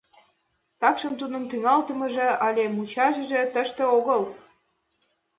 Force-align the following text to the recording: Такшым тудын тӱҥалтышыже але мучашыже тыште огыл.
Такшым 0.79 1.13
тудын 1.21 1.43
тӱҥалтышыже 1.49 2.27
але 2.47 2.63
мучашыже 2.75 3.41
тыште 3.53 3.83
огыл. 3.97 4.21